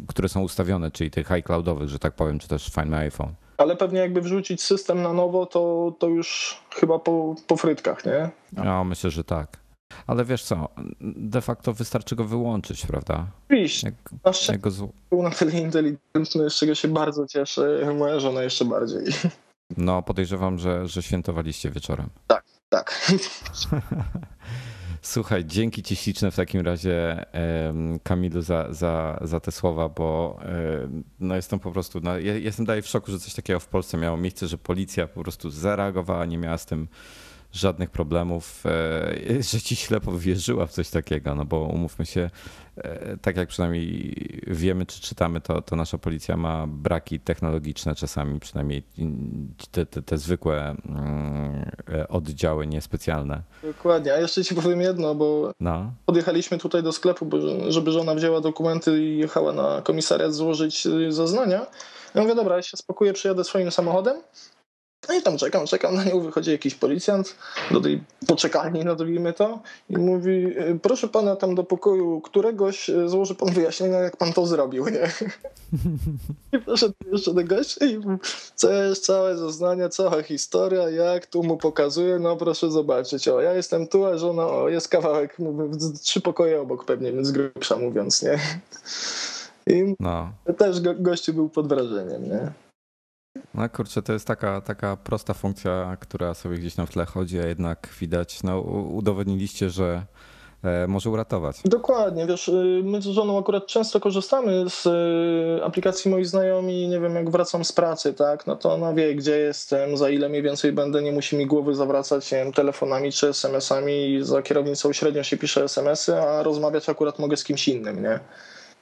które 0.08 0.30
są 0.30 0.42
ustawione, 0.42 0.92
czyli 0.92 1.12
tych 1.12 1.32
iCloudowych, 1.32 1.90
że 1.90 2.00
tak 2.00 2.14
powiem, 2.14 2.40
czy 2.40 2.48
też 2.48 2.66
Find 2.66 2.88
My 2.88 2.98
iPhone. 2.98 3.34
Ale 3.58 3.76
pewnie 3.76 4.00
jakby 4.00 4.22
wrzucić 4.22 4.62
system 4.62 5.02
na 5.02 5.14
nowo, 5.14 5.46
to, 5.46 5.94
to 6.00 6.08
już 6.08 6.58
chyba 6.76 7.00
po, 7.00 7.36
po 7.48 7.58
frytkach, 7.58 8.06
nie? 8.06 8.30
No, 8.64 8.84
myślę, 8.84 9.10
że 9.10 9.24
tak. 9.24 9.62
Ale 10.08 10.26
wiesz 10.26 10.44
co, 10.44 10.70
de 11.02 11.42
facto 11.42 11.74
wystarczy 11.74 12.16
go 12.16 12.24
wyłączyć, 12.26 12.86
prawda? 12.86 13.28
Oczywiście. 13.48 13.92
Jak, 14.26 14.48
jak 14.50 14.62
go 14.62 14.72
z... 14.72 14.84
Był 15.10 15.24
na 15.24 15.30
tyle 15.30 15.52
inteligentny, 15.52 16.50
z 16.50 16.56
czego 16.56 16.76
się 16.76 16.88
bardzo 16.88 17.28
cieszę. 17.28 17.94
Moja 18.00 18.20
żona 18.20 18.44
jeszcze 18.44 18.66
bardziej. 18.66 19.04
No, 19.78 20.02
podejrzewam, 20.02 20.58
że, 20.58 20.88
że 20.88 21.02
świętowaliście 21.02 21.70
wieczorem. 21.70 22.10
Tak, 22.28 22.44
tak. 22.72 23.12
Słuchaj, 25.02 25.46
dzięki 25.46 25.84
Ci 25.84 25.96
śliczne 25.96 26.32
w 26.32 26.36
takim 26.36 26.62
razie, 26.62 27.26
Kamilu, 28.04 28.42
za, 28.42 28.74
za, 28.74 29.20
za 29.22 29.40
te 29.40 29.52
słowa, 29.52 29.90
bo 29.90 30.40
no 31.20 31.36
jestem 31.36 31.60
po 31.60 31.72
prostu, 31.72 32.00
no, 32.04 32.18
jestem 32.18 32.66
dalej 32.66 32.82
w 32.82 32.88
szoku, 32.88 33.12
że 33.12 33.20
coś 33.20 33.34
takiego 33.34 33.60
w 33.60 33.68
Polsce 33.68 33.98
miało 33.98 34.18
miejsce, 34.18 34.48
że 34.48 34.58
policja 34.58 35.08
po 35.08 35.22
prostu 35.22 35.50
zareagowała, 35.50 36.26
nie 36.26 36.38
miała 36.38 36.58
z 36.58 36.66
tym 36.66 36.88
żadnych 37.54 37.90
problemów, 37.90 38.64
e, 38.66 39.44
że 39.52 39.62
ci 39.62 39.76
ślepo 39.76 40.18
wierzyła 40.18 40.66
w 40.66 40.72
coś 40.72 40.90
takiego, 40.90 41.36
no 41.36 41.46
bo 41.46 41.60
umówmy 41.60 42.06
się, 42.06 42.30
e, 42.78 43.18
tak 43.18 43.38
jak 43.38 43.50
przynajmniej 43.50 44.16
wiemy 44.48 44.86
czy 44.86 45.02
czytamy, 45.02 45.42
to, 45.42 45.62
to 45.62 45.76
nasza 45.76 45.98
policja 45.98 46.38
ma 46.38 46.68
braki 46.68 47.20
technologiczne 47.20 47.96
czasami, 47.96 48.40
przynajmniej 48.40 48.84
te, 49.72 49.86
te, 49.86 50.02
te 50.02 50.18
zwykłe 50.18 50.76
mm, 50.86 51.72
e, 51.94 52.08
oddziały 52.08 52.68
niespecjalne. 52.68 53.42
Dokładnie, 53.64 54.14
a 54.14 54.18
jeszcze 54.18 54.44
ci 54.44 54.56
powiem 54.56 54.82
jedno, 54.82 55.16
bo 55.16 55.52
no. 55.60 55.94
podjechaliśmy 56.06 56.58
tutaj 56.58 56.84
do 56.84 56.92
sklepu, 56.92 57.30
żeby 57.68 57.92
żona 57.92 58.16
wzięła 58.16 58.42
dokumenty 58.42 59.04
i 59.04 59.18
jechała 59.18 59.54
na 59.54 59.82
komisariat 59.82 60.34
złożyć 60.34 60.88
zeznania. 61.10 61.66
Ja 62.16 62.22
mówię, 62.22 62.36
dobra, 62.36 62.56
ja 62.56 62.62
się 62.62 62.78
spokóję, 62.78 63.14
przyjadę 63.14 63.44
swoim 63.44 63.72
samochodem, 63.72 64.22
no 65.10 65.16
i 65.16 65.22
tam 65.22 65.38
czekam, 65.38 65.66
czekam 65.66 65.96
na 65.96 66.04
nią, 66.04 66.20
wychodzi 66.20 66.52
jakiś 66.52 66.76
policjant 66.76 67.36
do 67.72 67.82
tej 67.82 68.04
poczekalni, 68.28 68.86
nazwijmy 68.86 69.34
to, 69.34 69.60
i 69.90 69.98
mówi, 69.98 70.48
proszę 70.82 71.08
pana 71.08 71.36
tam 71.36 71.56
do 71.56 71.64
pokoju 71.64 72.22
któregoś, 72.22 72.90
e, 72.90 73.10
złoży 73.10 73.36
pan 73.36 73.54
wyjaśnienia, 73.54 74.00
jak 74.00 74.18
pan 74.18 74.34
to 74.34 74.46
zrobił, 74.46 74.86
nie? 74.86 75.12
I 76.60 76.60
poszedł 76.60 76.94
jeszcze 77.12 77.34
do 77.34 77.44
gościa 77.44 77.86
i 77.86 78.00
jest 78.90 79.06
całe 79.06 79.38
zeznania, 79.38 79.90
cała 79.90 80.24
historia, 80.24 80.90
jak 80.90 81.26
tu 81.26 81.44
mu 81.44 81.58
pokazuje, 81.58 82.20
no 82.20 82.38
proszę 82.38 82.72
zobaczyć, 82.72 83.28
o, 83.28 83.42
ja 83.42 83.54
jestem 83.54 83.88
tu, 83.88 84.06
a 84.06 84.18
żona, 84.18 84.48
o, 84.48 84.70
jest 84.70 84.88
kawałek, 84.88 85.40
mówię, 85.40 85.78
trzy 86.02 86.22
pokoje 86.22 86.62
obok 86.62 86.86
pewnie, 86.86 87.12
więc 87.12 87.32
grubsza 87.32 87.78
mówiąc, 87.78 88.24
nie? 88.24 88.40
I 89.76 89.96
no. 90.00 90.32
też 90.58 90.82
go, 90.82 90.94
gościu 91.00 91.34
był 91.34 91.50
pod 91.50 91.68
wrażeniem, 91.68 92.30
nie? 92.30 92.52
No 93.54 93.70
kurczę, 93.70 94.02
to 94.02 94.14
jest 94.14 94.28
taka, 94.28 94.62
taka 94.62 94.98
prosta 94.98 95.34
funkcja, 95.34 95.98
która 96.00 96.34
sobie 96.34 96.58
gdzieś 96.58 96.76
tam 96.76 96.88
w 96.88 96.92
tle 96.92 97.06
chodzi, 97.06 97.40
a 97.40 97.48
jednak 97.48 97.90
widać, 98.00 98.44
no 98.44 98.60
udowodniliście, 98.62 99.70
że 99.70 100.06
e, 100.64 100.88
może 100.88 101.10
uratować. 101.10 101.62
Dokładnie, 101.66 102.26
wiesz, 102.26 102.48
y, 102.48 102.82
my 102.84 103.02
z 103.02 103.06
żoną 103.06 103.40
akurat 103.40 103.68
często 103.68 104.00
korzystamy 104.00 104.70
z 104.70 104.86
y, 104.86 105.66
aplikacji 105.66 106.12
moi 106.12 106.26
znajomi, 106.26 106.88
nie 106.88 107.00
wiem, 107.00 107.16
jak 107.16 107.30
wracam 107.30 107.66
z 107.66 107.72
pracy, 107.72 108.14
tak, 108.14 108.48
no 108.48 108.56
to 108.56 108.74
ona 108.74 108.94
wie, 108.94 109.16
gdzie 109.16 109.38
jestem, 109.38 109.98
za 109.98 110.10
ile 110.10 110.30
mniej 110.30 110.42
więcej 110.42 110.72
będę, 110.72 111.02
nie 111.02 111.12
musi 111.12 111.38
mi 111.38 111.46
głowy 111.46 111.76
zawracać, 111.76 112.32
nie 112.32 112.38
wiem, 112.38 112.54
telefonami 112.54 113.12
czy 113.12 113.28
SMS-ami, 113.28 114.20
za 114.22 114.42
kierownicą 114.42 114.94
średnio 114.94 115.24
się 115.24 115.38
pisze 115.38 115.64
SMS-y, 115.64 116.22
a 116.22 116.44
rozmawiać 116.44 116.90
akurat 116.90 117.20
mogę 117.20 117.38
z 117.38 117.44
kimś 117.44 117.68
innym, 117.68 118.04
nie? 118.04 118.20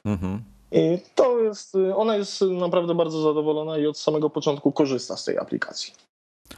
Mhm. 0.06 0.59
I 0.72 1.00
to 1.16 1.40
jest, 1.40 1.78
ona 1.96 2.16
jest 2.16 2.42
naprawdę 2.42 2.96
bardzo 2.96 3.22
zadowolona 3.22 3.78
i 3.78 3.88
od 3.88 3.98
samego 3.98 4.30
początku 4.30 4.72
korzysta 4.72 5.18
z 5.18 5.26
tej 5.26 5.38
aplikacji. 5.38 5.94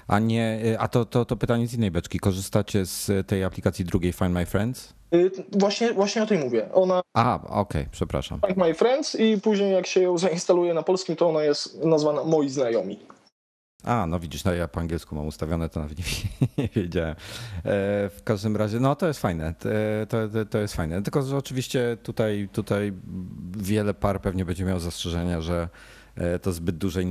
A 0.07 0.19
nie, 0.19 0.75
a 0.79 0.87
to, 0.87 1.05
to, 1.05 1.25
to 1.25 1.35
pytanie 1.35 1.67
z 1.67 1.73
innej 1.73 1.91
beczki. 1.91 2.19
Korzystacie 2.19 2.85
z 2.85 3.27
tej 3.27 3.43
aplikacji 3.43 3.85
drugiej 3.85 4.13
Find 4.13 4.31
My 4.31 4.45
Friends? 4.45 4.93
Y, 5.15 5.31
właśnie, 5.51 5.93
właśnie 5.93 6.23
o 6.23 6.25
tej 6.25 6.37
mówię. 6.37 6.69
Ona. 6.73 7.01
A, 7.13 7.35
okej, 7.43 7.51
okay, 7.51 7.87
przepraszam. 7.91 8.39
Find 8.47 8.57
My 8.57 8.73
Friends 8.73 9.15
i 9.15 9.41
później 9.41 9.73
jak 9.73 9.87
się 9.87 10.01
ją 10.01 10.17
zainstaluje 10.17 10.73
na 10.73 10.83
polskim, 10.83 11.15
to 11.15 11.29
ona 11.29 11.43
jest 11.43 11.83
nazwana 11.83 12.23
Moi 12.23 12.49
Znajomi. 12.49 12.99
A, 13.83 14.05
no 14.07 14.19
widzisz, 14.19 14.43
no 14.43 14.53
ja 14.53 14.67
po 14.67 14.79
angielsku 14.79 15.15
mam 15.15 15.27
ustawione, 15.27 15.69
to 15.69 15.79
nawet 15.79 15.97
nie, 15.99 16.05
nie 16.57 16.69
wiedziałem. 16.75 17.15
E, 17.15 17.15
w 18.09 18.19
każdym 18.23 18.57
razie, 18.57 18.79
no 18.79 18.95
to 18.95 19.07
jest 19.07 19.19
fajne, 19.19 19.53
to, 19.59 19.69
to, 20.09 20.45
to, 20.45 20.57
jest 20.57 20.75
fajne. 20.75 21.01
Tylko, 21.01 21.21
że 21.21 21.37
oczywiście 21.37 21.97
tutaj, 22.03 22.49
tutaj 22.51 22.93
wiele 23.57 23.93
par 23.93 24.21
pewnie 24.21 24.45
będzie 24.45 24.65
miało 24.65 24.79
zastrzeżenia, 24.79 25.41
że 25.41 25.69
e, 26.15 26.39
to 26.39 26.51
zbyt 26.51 26.77
duża 26.77 27.01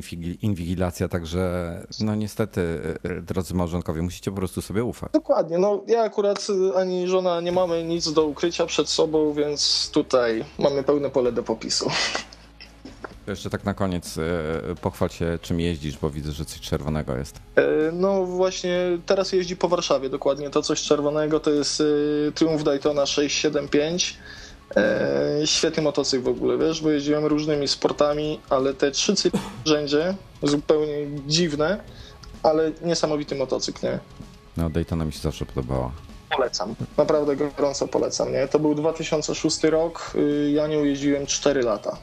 inwigilacja, 0.41 1.09
także 1.09 1.87
no 2.01 2.15
niestety, 2.15 2.81
e, 3.03 3.23
drodzy 3.23 3.55
małżonkowie, 3.55 4.03
musicie 4.03 4.31
po 4.31 4.37
prostu 4.37 4.63
sobie 4.63 4.85
ufać. 4.85 5.13
Dokładnie, 5.13 5.59
no 5.59 5.85
ja 5.87 6.03
akurat 6.03 6.47
ani 6.77 7.09
żona 7.09 7.41
nie 7.41 7.53
mamy 7.53 7.85
nic 7.85 8.13
do 8.13 8.27
ukrycia 8.27 8.67
przed 8.67 8.89
sobą, 8.89 9.33
więc 9.33 9.91
tutaj 9.93 10.45
mamy 10.59 10.83
pełne 10.83 11.11
pole 11.11 11.33
do 11.33 11.43
popisu. 11.43 11.91
Jeszcze 13.31 13.51
tak 13.51 13.65
na 13.65 13.75
koniec 13.75 14.19
e, 14.19 14.23
pochwal 14.81 15.09
się, 15.09 15.39
czym 15.43 15.61
jeździsz, 15.61 15.99
bo 15.99 16.11
widzę, 16.11 16.33
że 16.33 16.45
coś 16.45 16.61
czerwonego 16.61 17.17
jest. 17.17 17.37
E, 17.57 17.63
no 17.93 18.27
właśnie, 18.27 18.99
teraz 19.07 19.33
jeździ 19.33 19.57
po 19.57 19.69
Warszawie 19.69 20.09
dokładnie. 20.09 20.51
To 20.51 20.63
coś 20.63 20.83
czerwonego 20.83 21.41
to 21.41 21.51
jest 21.51 21.81
e, 21.81 22.33
Triumph 22.33 22.63
Daytona 22.63 23.07
675. 23.07 24.19
Świetny 25.45 25.83
motocykl 25.83 26.25
w 26.25 26.29
ogóle, 26.29 26.59
wiesz, 26.59 26.83
bo 26.83 26.91
jeździłem 26.91 27.27
różnymi 27.27 27.69
sportami, 27.69 28.41
ale 28.51 28.75
te 28.75 28.91
trzy 28.91 29.17
cykly 29.17 29.41
w 29.65 29.69
rzędzie, 29.69 30.15
zupełnie 30.43 30.95
dziwne, 31.27 31.81
ale 32.43 32.73
niesamowity 32.83 33.35
motocykl, 33.35 33.87
nie? 33.87 33.99
No 34.57 34.71
Daytona 34.71 35.05
mi 35.05 35.13
się 35.13 35.19
zawsze 35.19 35.47
podobała. 35.47 35.93
Polecam, 36.37 36.75
naprawdę 36.97 37.37
gorąco 37.37 37.89
polecam, 37.89 38.33
nie? 38.33 38.49
To 38.49 38.59
był 38.59 38.75
2006 38.75 39.63
rok, 39.63 40.13
y, 40.15 40.51
ja 40.51 40.67
nią 40.67 40.85
jeździłem 40.85 41.27
4 41.27 41.63
lata 41.63 41.97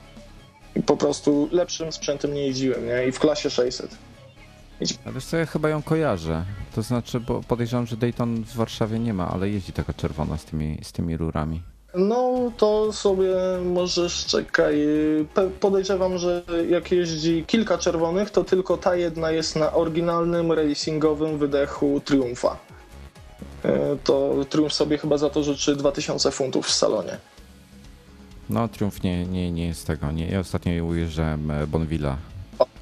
po 0.86 0.98
prostu 0.98 1.50
lepszym 1.52 1.92
sprzętem 1.92 2.34
nie 2.34 2.48
jeździłem, 2.48 2.86
nie? 2.86 3.08
I 3.08 3.12
w 3.12 3.20
klasie 3.20 3.50
600. 3.50 3.98
A 5.06 5.12
wiesz 5.12 5.26
co, 5.26 5.38
ja 5.38 5.46
chyba 5.46 5.70
ją 5.70 5.82
kojarzę. 5.82 6.46
To 6.76 6.82
znaczy, 6.82 7.20
bo 7.20 7.42
podejrzewam, 7.48 7.86
że 7.86 7.98
Dayton 7.98 8.44
w 8.44 8.56
Warszawie 8.56 9.00
nie 9.00 9.14
ma, 9.14 9.32
ale 9.32 9.50
jeździ 9.50 9.74
taka 9.74 9.94
czerwona 9.94 10.38
z 10.38 10.46
tymi, 10.46 10.78
z 10.84 10.92
tymi 10.92 11.18
rurami. 11.18 11.62
No 11.96 12.52
to 12.58 12.94
sobie 12.94 13.36
możesz, 13.66 14.26
czekaj, 14.26 14.88
podejrzewam, 15.60 16.18
że 16.18 16.44
jak 16.70 16.92
jeździ 16.92 17.44
kilka 17.48 17.78
czerwonych, 17.78 18.30
to 18.30 18.44
tylko 18.44 18.78
ta 18.78 18.96
jedna 18.96 19.32
jest 19.32 19.56
na 19.56 19.74
oryginalnym 19.74 20.52
racingowym 20.52 21.38
wydechu 21.38 22.02
Triumfa. 22.06 22.58
E, 23.64 23.98
to 24.04 24.36
Triumph 24.50 24.74
sobie 24.74 24.98
chyba 24.98 25.18
za 25.18 25.30
to 25.30 25.44
życzy 25.44 25.76
2000 25.76 26.32
funtów 26.32 26.66
w 26.66 26.72
salonie. 26.72 27.18
No, 28.50 28.68
Triumph 28.68 29.04
nie, 29.04 29.26
nie, 29.26 29.52
nie 29.52 29.68
jest 29.68 29.88
tego. 29.88 30.12
Nie. 30.12 30.28
Ja 30.28 30.40
ostatnio 30.40 30.86
ujeżdżałem 30.86 31.52
e, 31.52 31.68
Bonvilla. 31.68 32.18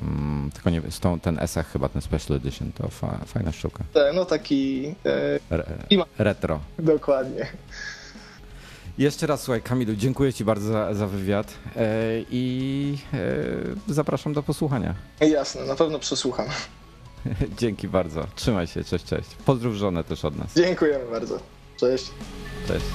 Mm, 0.01 0.51
tylko 0.51 0.69
nie 0.69 0.81
wiem, 0.81 1.19
ten 1.21 1.39
Esach 1.39 1.71
chyba, 1.71 1.89
ten 1.89 2.01
Special 2.01 2.37
Edition, 2.37 2.71
to 2.71 2.87
fa, 2.87 3.19
fajna 3.25 3.51
sztuka. 3.51 3.83
No 4.13 4.25
taki... 4.25 4.95
E, 5.05 5.39
Re, 5.49 5.65
retro. 6.17 6.59
Dokładnie. 6.79 7.47
Jeszcze 8.97 9.27
raz, 9.27 9.41
słuchaj, 9.43 9.61
Kamilu, 9.61 9.95
dziękuję 9.95 10.33
Ci 10.33 10.45
bardzo 10.45 10.71
za, 10.71 10.93
za 10.93 11.07
wywiad 11.07 11.53
e, 11.75 11.89
i 12.31 12.97
e, 13.13 13.93
zapraszam 13.93 14.33
do 14.33 14.43
posłuchania. 14.43 14.95
Jasne, 15.19 15.65
na 15.65 15.75
pewno 15.75 15.99
przesłucham. 15.99 16.45
Dzięki 17.59 17.87
bardzo. 17.87 18.27
Trzymaj 18.35 18.67
się, 18.67 18.83
cześć, 18.83 19.05
cześć. 19.05 19.29
Pozdrów 19.45 19.75
żonę 19.75 20.03
też 20.03 20.25
od 20.25 20.37
nas. 20.37 20.55
Dziękujemy 20.55 21.05
bardzo. 21.11 21.39
Cześć. 21.77 22.05
Cześć. 22.67 22.85